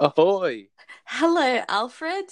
[0.00, 0.68] Ahoy!
[1.06, 2.26] Hello, Alfred.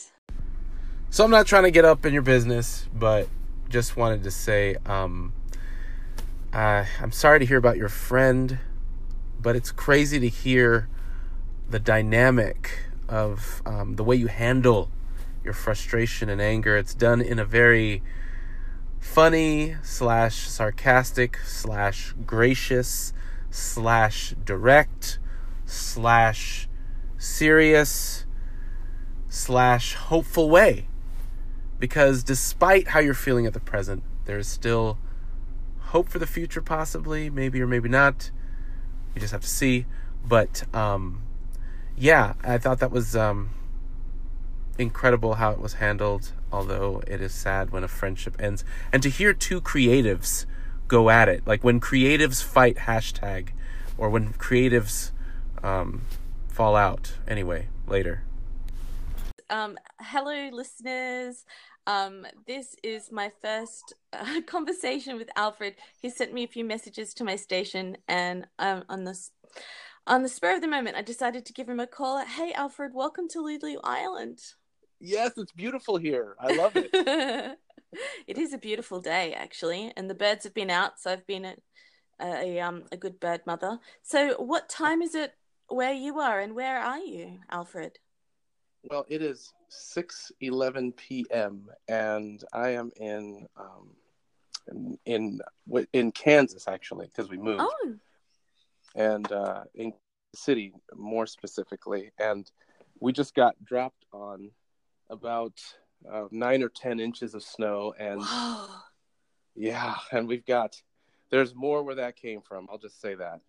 [1.10, 3.28] So I'm not trying to get up in your business, but
[3.68, 5.32] just wanted to say um,
[6.52, 8.60] uh, I'm sorry to hear about your friend,
[9.40, 10.88] but it's crazy to hear
[11.68, 14.92] the dynamic of um, the way you handle
[15.42, 16.76] your frustration and anger.
[16.76, 18.00] It's done in a very
[19.00, 23.12] funny slash sarcastic slash gracious
[23.50, 25.18] slash direct
[25.64, 26.68] slash
[27.18, 28.24] serious
[29.28, 30.88] slash hopeful way.
[31.78, 34.98] Because despite how you're feeling at the present there is still
[35.78, 38.30] hope for the future possibly maybe or maybe not.
[39.14, 39.86] You just have to see.
[40.24, 41.22] But um
[41.98, 43.48] yeah i thought that was um
[44.78, 48.64] incredible how it was handled although it is sad when a friendship ends.
[48.92, 50.46] And to hear two creatives
[50.88, 53.48] go at it like when creatives fight hashtag
[53.98, 55.10] or when creatives
[55.62, 56.02] um
[56.56, 58.22] fall out anyway later
[59.50, 61.44] Um, hello, listeners.
[61.86, 65.74] Um, this is my first uh, conversation with Alfred.
[66.00, 69.32] He sent me a few messages to my station, and um, on this,
[70.06, 72.24] on the spur of the moment, I decided to give him a call.
[72.24, 74.40] Hey, Alfred, welcome to Lulu Island.
[74.98, 76.36] Yes, it's beautiful here.
[76.40, 76.88] I love it.
[78.26, 81.44] it is a beautiful day, actually, and the birds have been out, so I've been
[81.44, 81.56] a,
[82.18, 83.78] a um a good bird mother.
[84.02, 85.34] So, what time is it
[85.68, 87.98] where you are, and where are you, Alfred?
[88.88, 91.68] well, it is 6:11 p.m.
[91.88, 93.90] and I am in um,
[94.68, 95.40] in in,
[95.92, 97.94] in Kansas actually because we moved Oh,
[98.94, 99.90] and uh, in
[100.32, 102.50] the city more specifically, and
[103.00, 104.50] we just got dropped on
[105.10, 105.60] about
[106.10, 108.68] uh, nine or ten inches of snow, and whoa.
[109.54, 110.80] yeah, and we've got
[111.30, 112.68] there's more where that came from.
[112.70, 113.40] I'll just say that.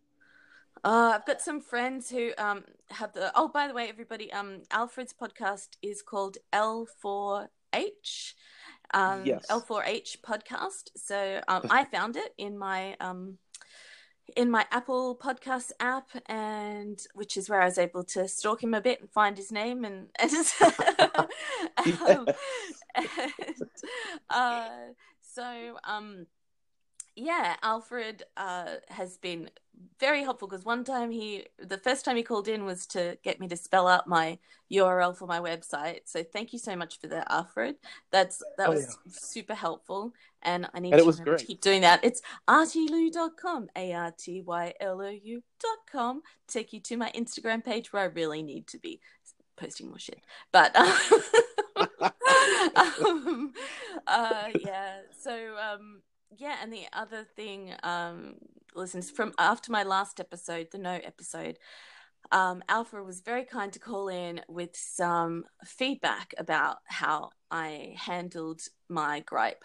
[0.83, 3.31] Uh, I've got some friends who um have the.
[3.35, 8.33] Oh, by the way, everybody, um, Alfred's podcast is called L4H,
[8.93, 9.47] um, Yes.
[9.49, 10.89] L4H podcast.
[10.95, 13.37] So um, I found it in my um
[14.35, 18.73] in my Apple Podcast app, and which is where I was able to stalk him
[18.73, 20.35] a bit and find his name and and,
[22.07, 22.27] um,
[22.95, 23.07] and
[24.29, 24.69] uh,
[25.21, 26.27] so um
[27.17, 29.49] yeah, Alfred uh, has been
[29.99, 33.39] very helpful because one time he, the first time he called in was to get
[33.39, 34.37] me to spell out my
[34.71, 36.01] URL for my website.
[36.05, 37.75] So thank you so much for that, Alfred.
[38.11, 39.11] That's that Oh, was yeah.
[39.11, 40.13] super helpful,
[40.43, 42.03] and I need And to was remember to keep doing that.
[42.03, 46.21] It's artylou.com, a r t y l o u dot com.
[46.47, 48.99] Take you to my Instagram page where I really need to be
[49.55, 50.75] posting more shit, but.
[52.75, 53.53] um,
[54.07, 54.99] uh, yeah.
[55.19, 56.01] So, um,
[56.35, 58.35] yeah, and the other thing, um,
[58.75, 61.57] listens from after my last episode, the no episode,
[62.31, 68.61] um, Alfred was very kind to call in with some feedback about how I handled
[68.89, 69.63] my gripe,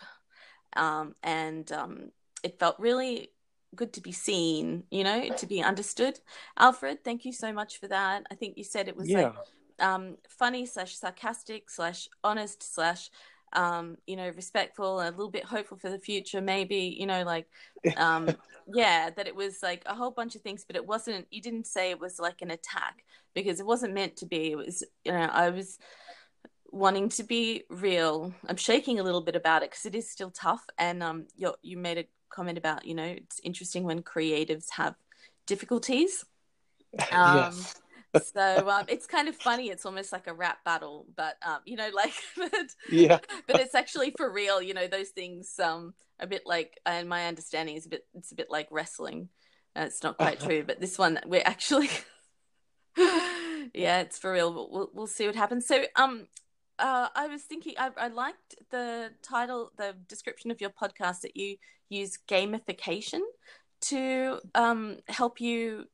[0.77, 2.11] um, and um,
[2.43, 3.33] it felt really
[3.75, 6.21] good to be seen, you know, to be understood.
[6.59, 8.27] Alfred, thank you so much for that.
[8.31, 9.22] I think you said it was yeah.
[9.22, 9.34] like
[9.81, 13.11] um, funny slash sarcastic slash honest slash
[13.55, 17.23] um, you know respectful and a little bit hopeful for the future maybe you know
[17.23, 17.47] like
[17.97, 18.29] um,
[18.73, 21.67] yeah that it was like a whole bunch of things but it wasn't you didn't
[21.67, 23.05] say it was like an attack
[23.35, 24.53] because it wasn't meant to be.
[24.53, 25.79] It was you know i was
[26.75, 28.33] wanting to be real.
[28.49, 31.55] I'm shaking a little bit about it because it is still tough and um you
[31.63, 34.95] you made a comment about you know it's interesting when creatives have
[35.47, 36.25] difficulties.
[37.11, 37.81] Um, yes.
[38.21, 39.71] So um, it's kind of funny.
[39.71, 42.53] It's almost like a rap battle, but um, you know, like, but,
[42.91, 43.19] Yeah.
[43.47, 44.61] but it's actually for real.
[44.61, 48.33] You know, those things um, a bit like, and my understanding is a bit, it's
[48.33, 49.28] a bit like wrestling.
[49.77, 51.89] Uh, it's not quite true, but this one we're actually,
[52.99, 54.53] yeah, it's for real.
[54.53, 55.67] We'll we'll see what happens.
[55.67, 56.27] So um.
[56.78, 61.37] Uh, I was thinking, I, I liked the title, the description of your podcast that
[61.37, 61.56] you
[61.89, 63.21] use gamification
[63.83, 65.84] to um, help you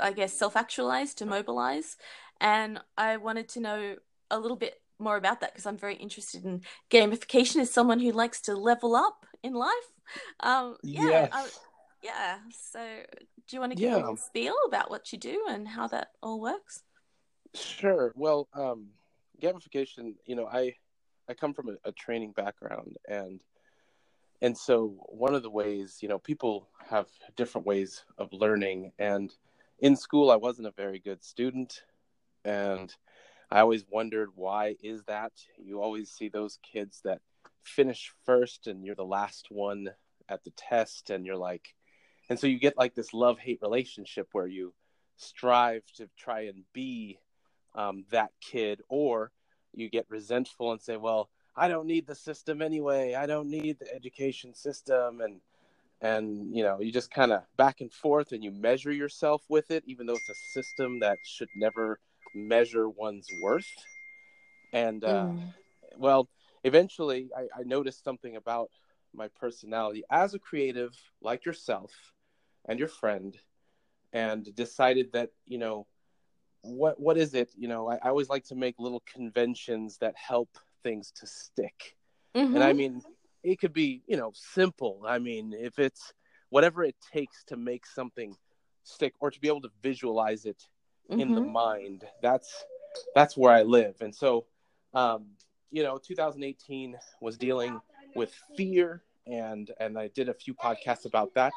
[0.00, 1.96] I guess, self actualize, to mobilize.
[2.40, 3.96] And I wanted to know
[4.30, 8.12] a little bit more about that because I'm very interested in gamification as someone who
[8.12, 9.92] likes to level up in life.
[10.40, 11.30] Um, yeah, Yes.
[11.32, 11.50] I-
[12.02, 12.38] yeah.
[12.50, 12.80] So,
[13.48, 14.00] do you want to give a Yeah.
[14.02, 16.82] little spiel about what you do and how that all works?
[17.54, 18.12] Sure.
[18.14, 18.88] Well, um,
[19.40, 20.14] gamification.
[20.26, 20.74] You know, I
[21.28, 23.42] I come from a, a training background, and
[24.42, 29.34] and so one of the ways, you know, people have different ways of learning, and
[29.84, 31.82] in school, I wasn't a very good student,
[32.42, 32.90] and
[33.50, 35.32] I always wondered why is that.
[35.62, 37.20] You always see those kids that
[37.64, 39.90] finish first, and you're the last one
[40.26, 41.74] at the test, and you're like,
[42.30, 44.72] and so you get like this love hate relationship where you
[45.18, 47.18] strive to try and be
[47.74, 49.32] um, that kid, or
[49.74, 53.12] you get resentful and say, "Well, I don't need the system anyway.
[53.12, 55.42] I don't need the education system," and
[56.00, 59.70] and you know you just kind of back and forth, and you measure yourself with
[59.70, 61.98] it, even though it's a system that should never
[62.34, 63.70] measure one's worth.
[64.72, 65.52] And uh, mm.
[65.96, 66.28] well,
[66.64, 68.70] eventually, I, I noticed something about
[69.14, 70.92] my personality as a creative
[71.22, 71.92] like yourself
[72.66, 73.36] and your friend
[74.12, 75.86] and decided that you know
[76.62, 80.14] what what is it you know I, I always like to make little conventions that
[80.16, 80.48] help
[80.82, 81.96] things to stick
[82.34, 82.54] mm-hmm.
[82.54, 83.02] and i mean
[83.44, 86.12] it could be you know simple i mean if it's
[86.50, 88.34] whatever it takes to make something
[88.82, 90.66] stick or to be able to visualize it
[91.10, 91.20] mm-hmm.
[91.20, 91.52] in the mm-hmm.
[91.52, 92.64] mind that's
[93.14, 94.44] that's where i live and so
[94.94, 95.26] um
[95.70, 97.80] you know 2018 was dealing
[98.16, 101.52] with fear and and i did a few podcasts about that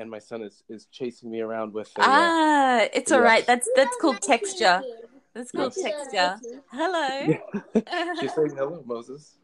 [0.00, 1.90] and my son is is chasing me around with.
[1.98, 3.46] A, uh, ah, uh, it's all right.
[3.46, 4.82] That's that's called texture.
[5.34, 6.40] That's called texture.
[6.72, 7.38] Hello.
[8.20, 9.36] She's saying hello, Moses.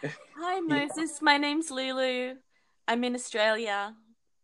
[0.00, 0.12] Hello.
[0.36, 1.20] Hi, Moses.
[1.22, 2.36] My name's Lulu.
[2.86, 3.94] I'm in Australia.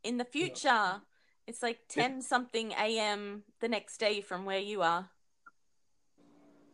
[0.03, 1.01] In the future,
[1.47, 3.43] it's like ten something a.m.
[3.61, 5.11] the next day from where you are.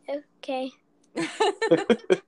[0.09, 0.71] Okay.
[1.15, 2.23] that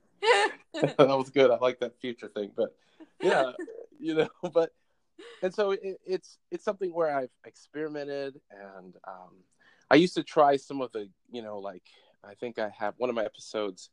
[0.98, 1.50] was good.
[1.50, 2.74] I like that future thing, but
[3.22, 3.52] yeah,
[3.98, 4.70] you know, but
[5.42, 9.34] and so it, it's it's something where I've experimented, and um,
[9.90, 11.84] I used to try some of the you know like
[12.22, 13.90] I think I have one of my episodes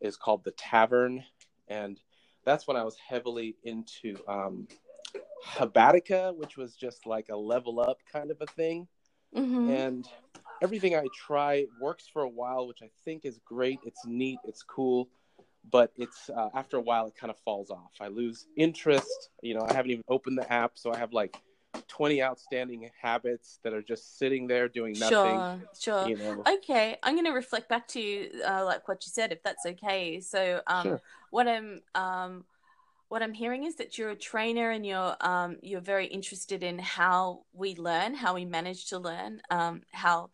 [0.00, 1.24] is called the Tavern,
[1.68, 2.00] and
[2.44, 4.68] that's when I was heavily into um,
[5.46, 8.88] Habitica, which was just like a level up kind of a thing,
[9.36, 9.70] mm-hmm.
[9.70, 10.08] and
[10.62, 13.80] everything I try works for a while, which I think is great.
[13.84, 15.08] It's neat, it's cool,
[15.70, 17.92] but it's uh, after a while it kind of falls off.
[18.00, 19.30] I lose interest.
[19.42, 21.36] You know, I haven't even opened the app, so I have like
[21.86, 25.10] 20 outstanding habits that are just sitting there doing nothing.
[25.10, 26.08] Sure, sure.
[26.08, 26.42] You know.
[26.46, 29.66] Okay, I'm going to reflect back to you, uh, like what you said, if that's
[29.66, 30.20] okay.
[30.20, 31.00] So, um, sure.
[31.30, 32.44] what I'm um,
[33.08, 36.78] what I'm hearing is that you're a trainer and you're um, you're very interested in
[36.78, 40.30] how we learn, how we manage to learn, um, how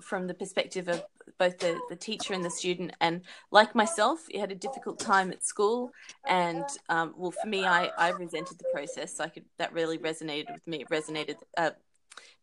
[0.00, 1.04] from the perspective of
[1.38, 2.92] both the, the teacher and the student.
[3.00, 5.92] And like myself, you had a difficult time at school.
[6.26, 9.16] And um, well, for me, I, I resented the process.
[9.16, 10.82] So I could, that really resonated with me.
[10.82, 11.70] It resonated, uh,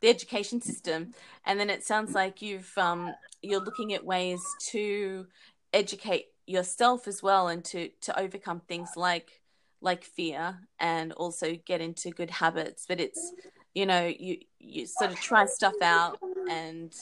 [0.01, 1.13] the education system.
[1.45, 4.41] And then it sounds like you've, um, you're looking at ways
[4.71, 5.27] to
[5.71, 9.41] educate yourself as well and to, to overcome things like,
[9.81, 12.85] like fear and also get into good habits.
[12.87, 13.33] But it's,
[13.73, 16.19] you know, you, you sort of try stuff out
[16.49, 16.93] and,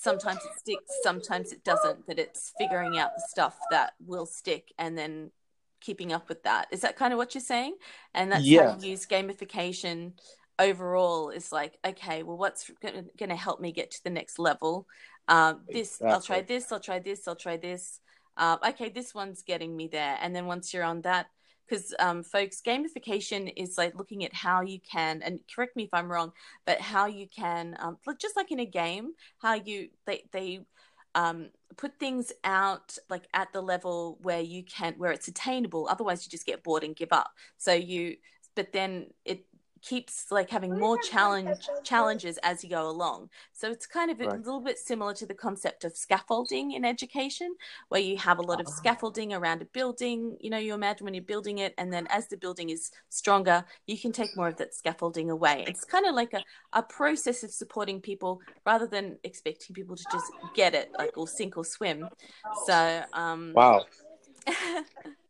[0.00, 4.72] sometimes it sticks, sometimes it doesn't, that it's figuring out the stuff that will stick
[4.78, 5.30] and then
[5.80, 6.68] keeping up with that.
[6.70, 7.74] Is that kind of what you're saying?
[8.14, 8.72] And that's yeah.
[8.72, 10.12] how you use gamification
[10.58, 14.86] overall is like, okay, well, what's going to help me get to the next level?
[15.26, 16.12] Um, this, exactly.
[16.12, 18.00] I'll try this, I'll try this, I'll try this.
[18.36, 20.16] Uh, okay, this one's getting me there.
[20.22, 21.26] And then once you're on that,
[21.68, 25.90] because um, folks gamification is like looking at how you can and correct me if
[25.92, 26.32] i'm wrong
[26.66, 30.60] but how you can um, just like in a game how you they they
[31.14, 35.88] um, put things out like at the level where you can where it's attainable.
[35.88, 37.30] Otherwise you just get bored and give up.
[37.56, 38.16] So you
[38.54, 39.44] but then it
[39.82, 43.30] keeps like having more challenge challenges as you go along.
[43.52, 44.38] So it's kind of a right.
[44.38, 47.54] little bit similar to the concept of scaffolding in education,
[47.88, 48.70] where you have a lot of ah.
[48.70, 50.36] scaffolding around a building.
[50.40, 53.64] You know, you imagine when you're building it, and then as the building is stronger,
[53.86, 55.64] you can take more of that scaffolding away.
[55.66, 60.04] It's kind of like a, a process of supporting people rather than expecting people to
[60.10, 62.08] just get it, like or sink or swim.
[62.66, 63.84] So um Wow.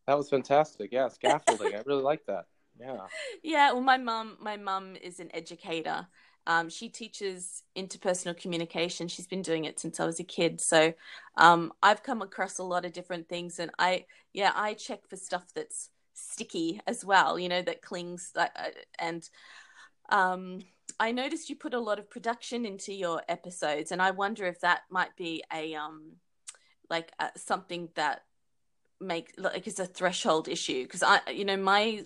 [0.06, 0.90] that was fantastic.
[0.92, 1.75] Yeah, scaffolding.
[1.75, 2.46] I really like that.
[2.80, 3.06] Yeah.
[3.42, 3.73] Yeah.
[3.73, 6.06] Well, my mum, my mum is an educator.
[6.47, 9.06] Um, she teaches interpersonal communication.
[9.06, 10.61] She's been doing it since I was a kid.
[10.61, 10.94] So
[11.37, 15.16] um, I've come across a lot of different things, and I, yeah, I check for
[15.16, 17.38] stuff that's sticky as well.
[17.38, 18.32] You know, that clings.
[18.35, 18.49] Uh,
[18.99, 19.28] and
[20.08, 20.61] um,
[20.99, 24.61] I noticed you put a lot of production into your episodes, and I wonder if
[24.61, 26.12] that might be a um,
[26.88, 28.23] like uh, something that
[29.00, 32.04] make like is a threshold issue because I, you know, my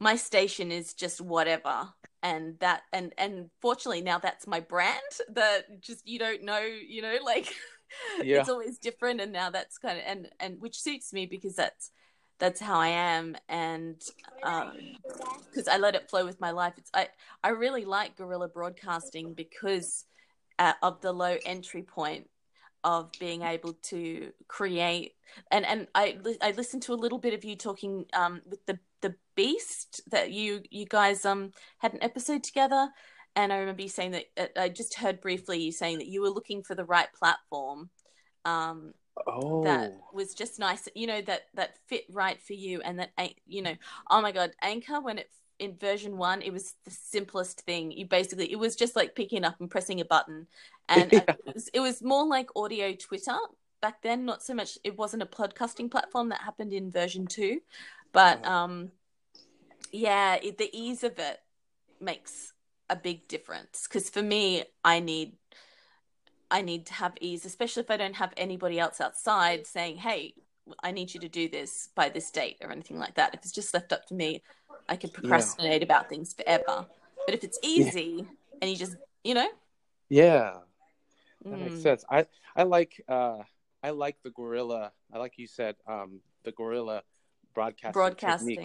[0.00, 1.88] my station is just whatever.
[2.22, 5.00] And that and and fortunately now that's my brand
[5.34, 7.54] that just you don't know you know like
[8.22, 8.40] yeah.
[8.40, 9.20] it's always different.
[9.20, 11.90] And now that's kind of and and which suits me because that's
[12.38, 13.36] that's how I am.
[13.48, 14.00] And
[14.40, 16.74] because um, I let it flow with my life.
[16.76, 17.08] It's I
[17.42, 20.04] I really like guerrilla broadcasting because
[20.58, 22.28] uh, of the low entry point
[22.84, 25.14] of being able to create
[25.50, 28.78] and and I I listened to a little bit of you talking um, with the
[29.00, 32.88] the beast that you you guys um had an episode together
[33.36, 36.22] and I remember you saying that uh, I just heard briefly you saying that you
[36.22, 37.90] were looking for the right platform.
[38.44, 38.94] Um,
[39.26, 43.10] Oh, that was just nice you know that that fit right for you and that
[43.46, 43.74] you know
[44.10, 45.28] oh my god anchor when it
[45.58, 49.44] in version one it was the simplest thing you basically it was just like picking
[49.44, 50.46] up and pressing a button
[50.88, 51.24] and Yeah.
[51.28, 53.36] it, was, it was more like audio twitter
[53.80, 57.60] back then not so much it wasn't a podcasting platform that happened in version two
[58.12, 58.50] but Oh.
[58.52, 58.90] um
[59.92, 61.38] yeah it, the ease of it
[62.00, 62.52] makes
[62.90, 65.34] a big difference because for me i need
[66.50, 70.32] I need to have ease, especially if I don't have anybody else outside saying, "Hey,
[70.82, 73.34] I need you to do this by this date" or anything like that.
[73.34, 74.42] If it's just left up to me,
[74.88, 76.86] I can procrastinate about things forever.
[77.26, 78.26] But if it's easy
[78.60, 79.48] and you just, you know,
[80.08, 80.54] yeah,
[81.50, 82.04] that makes mm, sense.
[82.10, 82.26] I
[82.56, 83.38] I like uh
[83.82, 84.92] I like the guerrilla.
[85.12, 87.02] I like you said um the guerrilla
[87.54, 88.60] broadcasting technique.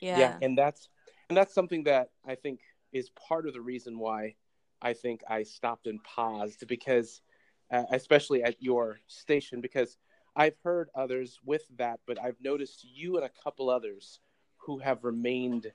[0.00, 0.18] yeah.
[0.18, 0.88] yeah, and that's
[1.28, 2.60] and that's something that i think
[2.92, 4.34] is part of the reason why
[4.82, 7.22] i think i stopped and paused because
[7.70, 9.96] uh, especially at your station because
[10.36, 14.20] i've heard others with that but i've noticed you and a couple others
[14.64, 15.72] who have remained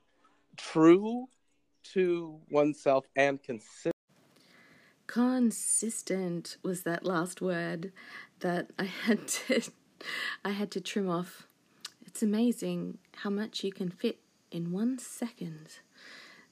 [0.58, 1.28] true
[1.94, 3.94] to oneself and consistent
[5.10, 7.92] consistent was that last word
[8.42, 9.62] that I had to
[10.46, 11.48] I had to trim off.
[12.06, 14.20] It's amazing how much you can fit
[14.52, 15.80] in one second.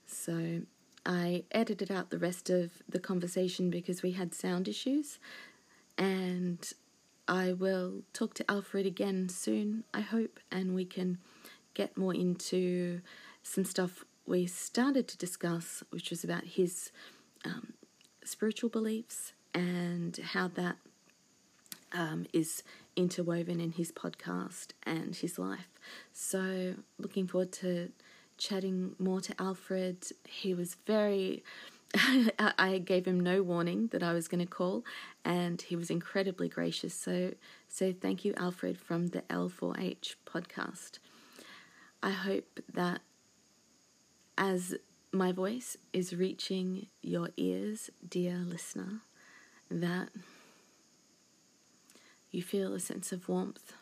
[0.07, 0.61] So
[1.05, 5.19] I edited out the rest of the conversation because we had sound issues
[5.97, 6.73] and
[7.27, 11.19] I will talk to Alfred again soon, I hope, and we can
[11.77, 13.01] get more into
[13.43, 16.91] some stuff we started to discuss, which was about his
[17.45, 17.73] um,
[18.25, 20.77] spiritual beliefs and how that
[21.93, 22.63] um, is
[22.95, 25.69] interwoven in his podcast and his life.
[26.11, 27.91] So, looking forward to
[28.37, 30.07] chatting more to Alfred.
[30.27, 31.43] He was very.
[32.59, 34.83] I gave him no warning that I was going to call,
[35.23, 36.93] and he was incredibly gracious.
[36.93, 37.33] So,
[37.69, 40.99] so thank you, Alfred, from the L4H podcast.
[42.07, 43.01] I hope that
[44.37, 44.75] as
[45.11, 49.01] my voice is reaching your ears, dear listener,
[49.69, 50.07] that
[52.31, 53.73] you feel a sense of warmth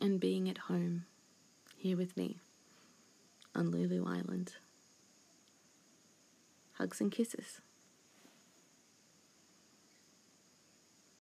[0.00, 1.04] and being at home
[1.76, 2.38] here with me
[3.54, 4.54] on Lulu Island.
[6.78, 7.60] Hugs and kisses.